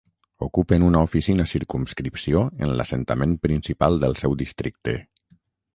[0.43, 5.01] Ocupen una oficina circumscripció en l'assentament principal del seu districte.